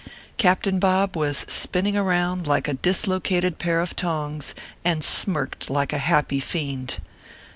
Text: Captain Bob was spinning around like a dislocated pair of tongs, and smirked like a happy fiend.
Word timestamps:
Captain 0.37 0.79
Bob 0.79 1.15
was 1.15 1.45
spinning 1.47 1.95
around 1.95 2.47
like 2.47 2.67
a 2.67 2.73
dislocated 2.73 3.59
pair 3.59 3.79
of 3.79 3.95
tongs, 3.95 4.55
and 4.83 5.03
smirked 5.03 5.69
like 5.69 5.93
a 5.93 5.99
happy 5.99 6.39
fiend. 6.39 6.97